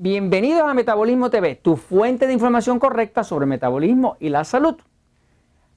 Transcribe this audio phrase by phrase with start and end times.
[0.00, 4.76] Bienvenidos a Metabolismo TV, tu fuente de información correcta sobre metabolismo y la salud.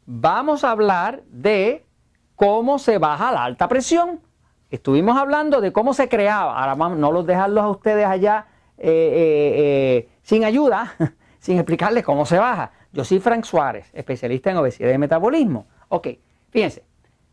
[0.06, 1.88] Vamos a hablar de
[2.36, 4.22] cómo se baja la alta presión.
[4.70, 6.56] Estuvimos hablando de cómo se creaba.
[6.56, 8.46] Ahora vamos, no los dejarlos a ustedes allá
[8.78, 10.94] eh, eh, eh, sin ayuda,
[11.40, 12.74] sin explicarles cómo se baja.
[12.94, 15.66] Yo soy Frank Suárez, especialista en obesidad y metabolismo.
[15.90, 16.10] Ok,
[16.52, 16.84] fíjense,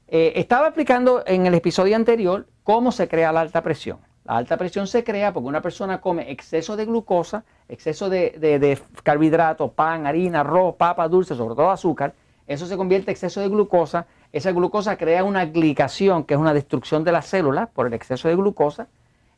[0.06, 4.07] estaba explicando en el episodio anterior cómo se crea la alta presión.
[4.28, 9.70] La alta presión se crea porque una persona come exceso de glucosa, exceso de, carbohidratos,
[9.72, 12.12] pan, harina, arroz, papa, dulce, sobre todo azúcar.
[12.46, 14.06] Eso se convierte en exceso de glucosa.
[14.30, 18.28] Esa glucosa crea una glicación, que es una destrucción de las células por el exceso
[18.28, 18.88] de glucosa.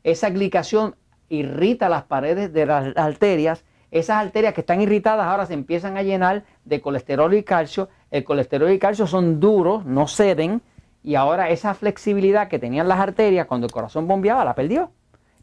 [0.02, 0.96] Esa glicación
[1.28, 3.64] irrita las paredes de las arterias.
[3.92, 7.88] Esas arterias que están irritadas ahora se empiezan a llenar de colesterol y calcio.
[8.10, 10.62] El colesterol y calcio son duros, no ceden
[11.02, 14.90] y ahora esa flexibilidad que tenían las arterias cuando el corazón bombeaba la perdió.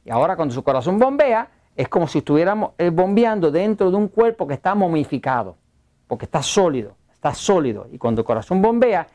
[0.05, 4.07] Y ahora cuando su corazón bombea es como si estuviéramos eh, bombeando dentro de un
[4.07, 5.57] cuerpo que está momificado,
[6.07, 7.87] porque está sólido, está sólido.
[7.91, 9.07] Y cuando el corazón bombea,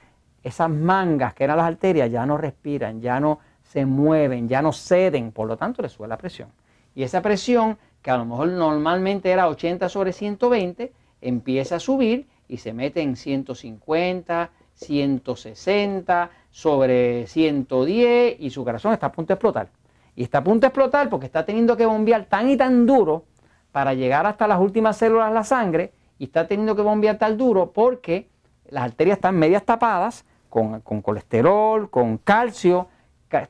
[0.43, 4.73] esas mangas que eran las arterias ya no respiran, ya no se mueven, ya no
[4.73, 6.49] ceden, por lo tanto le sube la presión.
[6.95, 12.27] Y esa presión, que a lo mejor normalmente era 80 sobre 120, empieza a subir
[12.49, 14.51] y se mete en 150,
[14.83, 19.69] 160 sobre 110 y su corazón está a punto de explotar.
[20.15, 23.25] Y está a punto de explotar porque está teniendo que bombear tan y tan duro
[23.73, 27.37] para llegar hasta las últimas células de la sangre y está teniendo que bombear tan
[27.37, 28.29] duro porque
[28.69, 32.89] las arterias están medias tapadas con, colesterol, con calcio,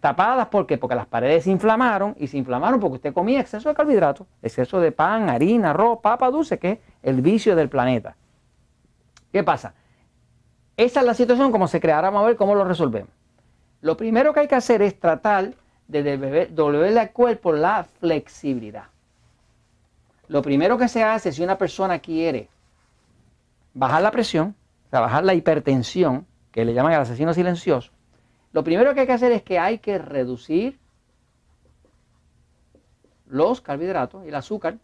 [0.01, 3.75] tapadas porque porque las paredes se inflamaron y se inflamaron porque usted comía exceso de
[3.75, 8.17] carbohidratos, exceso de pan, harina, arroz, papa dulce, que es el vicio del planeta.
[9.33, 9.75] ¿Qué pasa?
[10.77, 13.11] Esa es la situación como se creará, vamos a ver cómo lo resolvemos.
[13.81, 15.55] Lo primero que hay que hacer es tratar
[15.89, 18.85] de devolverle al cuerpo la flexibilidad.
[20.29, 22.49] Lo primero que se hace si una persona quiere
[23.75, 24.55] bajar la presión,
[24.91, 27.91] o bajar la hipertensión, que le llaman el asesino silencioso,
[28.53, 30.79] lo primero que hay que hacer es que hay que reducir
[33.27, 34.77] los carbohidratos y el azúcar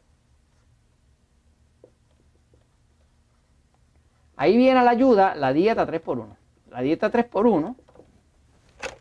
[4.39, 6.27] Ahí viene a la ayuda la dieta 3x1.
[6.71, 7.75] La dieta 3x1,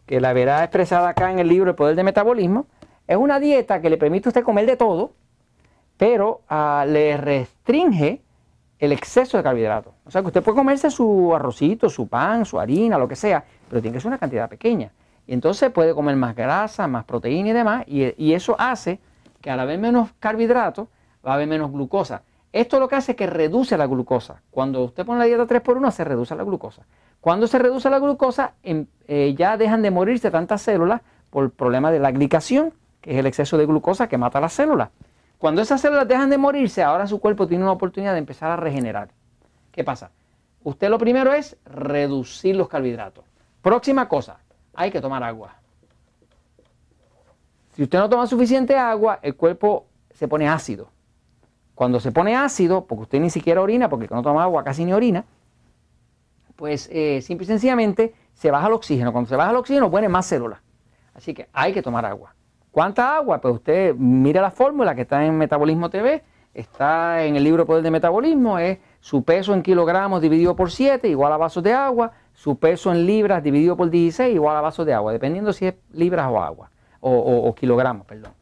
[0.08, 2.66] que la verá expresada acá en el libro El Poder de Metabolismo,
[3.06, 5.12] es una dieta que le permite a usted comer de todo,
[5.96, 8.24] pero ah, le restringe
[8.80, 9.94] el exceso de carbohidratos.
[10.06, 13.44] O sea que usted puede comerse su arrocito, su pan, su harina, lo que sea,
[13.70, 14.92] pero tiene que ser una cantidad pequeña.
[15.28, 19.00] Y entonces puede comer más grasa, más proteína y demás, y, y eso hace
[19.40, 20.88] que al haber menos carbohidratos,
[21.26, 22.24] va a haber menos glucosa.
[22.54, 24.42] Esto lo que hace es que reduce la glucosa.
[24.52, 26.86] Cuando usted pone la dieta 3x1 se reduce la glucosa.
[27.22, 31.52] Cuando se reduce la glucosa em, eh, ya dejan de morirse tantas células por el
[31.52, 34.90] problema de la glicación, que es el exceso de glucosa que mata las células.
[35.38, 38.56] Cuando esas células dejan de morirse, ahora su cuerpo tiene una oportunidad de empezar a
[38.56, 39.10] regenerar.
[39.72, 40.12] ¿Qué pasa?
[40.64, 43.26] Usted lo primero es reducir los carbohidratos.
[43.62, 44.40] Próxima cosa,
[44.74, 45.56] hay que tomar agua.
[47.76, 50.90] Si usted no toma suficiente agua, el cuerpo se pone ácido.
[51.78, 54.94] Cuando se pone ácido, porque usted ni siquiera orina, porque no toma agua casi ni
[54.94, 55.26] orina,
[56.56, 59.12] pues eh, simple y sencillamente se baja el oxígeno.
[59.12, 60.60] Cuando se baja el oxígeno, pone más células.
[61.14, 62.34] Así que hay que tomar agua.
[62.72, 63.40] ¿Cuánta agua?
[63.40, 67.84] Pues usted mira la fórmula que está en Metabolismo TV, está en el libro Poder
[67.84, 72.12] de Metabolismo, es su peso en kilogramos dividido por 7 igual a vasos de agua,
[72.34, 75.76] su peso en libras dividido por 16 igual a vasos de agua, dependiendo si es
[75.94, 76.72] libras o agua,
[77.02, 78.37] o kilogramos, perdón.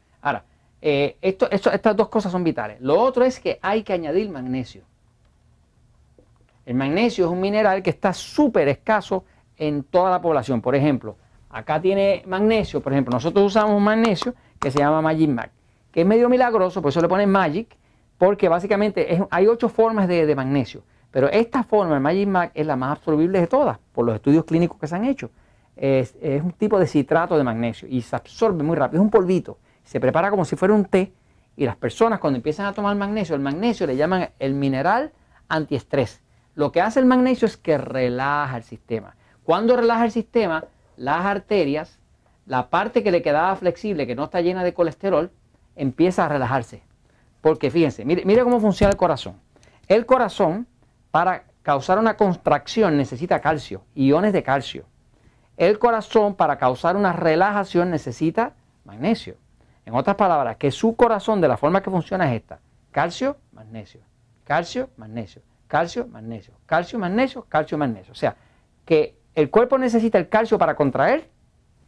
[0.88, 2.80] Eh, esto, estas dos cosas son vitales.
[2.80, 4.84] Lo otro es que hay que añadir magnesio.
[6.64, 9.24] El magnesio es un mineral que está súper escaso
[9.56, 10.60] en toda la población.
[10.60, 11.16] Por ejemplo,
[11.50, 15.50] acá tiene magnesio, por ejemplo, nosotros usamos un magnesio que se llama Magic Mag,
[15.90, 17.76] que es medio milagroso, por eso le ponen Magic,
[18.16, 22.76] porque básicamente hay ocho formas de, magnesio, pero esta forma, el Magic Mag, es la
[22.76, 25.30] más absorbible de todas, por los estudios clínicos que se han hecho.
[25.74, 29.10] Es, es un tipo de citrato de magnesio y se absorbe muy rápido, es un
[29.10, 31.12] polvito se prepara como si fuera un té
[31.56, 35.12] y las personas cuando empiezan a tomar magnesio, el magnesio le llaman el mineral
[35.48, 36.20] antiestrés.
[36.54, 39.16] Lo que hace el magnesio es que relaja el sistema.
[39.44, 40.64] Cuando relaja el sistema,
[40.96, 42.00] las arterias,
[42.46, 45.30] la parte que le quedaba flexible, que no está llena de colesterol,
[45.76, 46.82] empieza a relajarse.
[47.40, 49.40] Porque fíjense, mire, mire cómo funciona el corazón.
[49.86, 50.66] El corazón,
[51.12, 54.84] para causar una contracción, necesita calcio, iones de calcio.
[55.56, 58.54] El corazón, para causar una relajación, necesita
[58.84, 59.36] magnesio.
[59.86, 62.58] En otras palabras, que su corazón de la forma que funciona es esta.
[62.90, 64.00] Calcio, magnesio.
[64.42, 65.42] Calcio, magnesio.
[65.68, 66.54] Calcio, magnesio.
[66.66, 68.12] Calcio, magnesio, calcio, magnesio.
[68.12, 68.36] O sea,
[68.84, 71.30] que el cuerpo necesita el calcio para contraer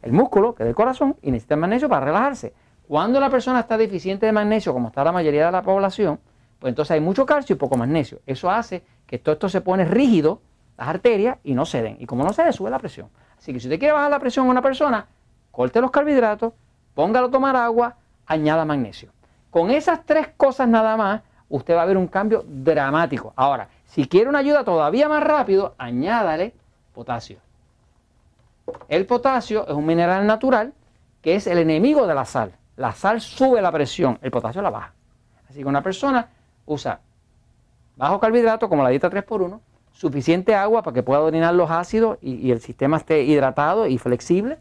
[0.01, 2.53] el músculo, que es el corazón, y necesita el magnesio para relajarse.
[2.87, 6.21] Cuando la persona está deficiente de magnesio, como está la mayoría de la población,
[6.57, 8.21] pues entonces hay mucho calcio y poco magnesio.
[8.25, 10.41] Eso hace que todo esto se pone rígido,
[10.77, 11.97] las arterias, y no ceden.
[11.99, 13.09] Y como no cede, sube la presión.
[13.37, 15.05] Así que si usted quiere bajar la presión en una persona,
[15.51, 16.53] corte los carbohidratos,
[16.93, 17.95] póngalo a tomar agua,
[18.25, 19.11] añada magnesio.
[19.49, 23.33] Con esas tres cosas nada más, usted va a ver un cambio dramático.
[23.35, 26.53] Ahora, si quiere una ayuda todavía más rápido, añádale
[26.93, 27.39] potasio.
[28.87, 30.73] El potasio es un mineral natural
[31.21, 32.53] que es el enemigo de la sal.
[32.77, 34.93] La sal sube la presión, el potasio la baja.
[35.49, 36.29] Así que una persona
[36.65, 36.99] usa
[37.97, 39.59] bajo carbohidrato, como la dieta 3x1,
[39.91, 44.57] suficiente agua para que pueda orinar los ácidos y, el sistema esté hidratado y flexible,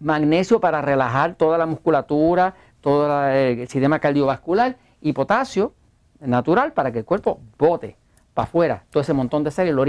[0.00, 5.72] magnesio para relajar toda la musculatura, todo el sistema cardiovascular y potasio
[6.20, 7.96] natural para que el cuerpo bote
[8.32, 9.84] para afuera todo ese montón de sal y lo.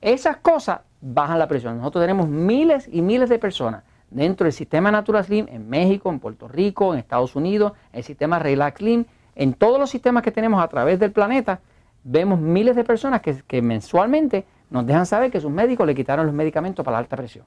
[0.00, 1.78] Esas cosas bajan la presión.
[1.78, 6.20] Nosotros tenemos miles y miles de personas dentro del sistema Natural Slim en México, en
[6.20, 9.04] Puerto Rico, en Estados Unidos, el sistema Relax Slim,
[9.34, 11.60] en todos los sistemas que tenemos a través del planeta,
[12.04, 16.34] vemos miles de personas que, mensualmente nos dejan saber que sus médicos le quitaron los
[16.34, 17.44] medicamentos para la alta presión.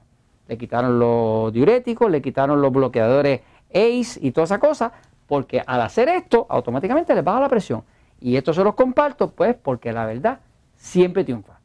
[0.48, 3.40] Le quitaron los diuréticos, le quitaron los bloqueadores
[3.70, 4.92] ACE y toda esa cosa,
[5.26, 7.82] porque al hacer esto, automáticamente les baja la presión.
[8.20, 10.40] Y esto se los comparto, pues, porque la verdad
[10.76, 11.55] siempre triunfa.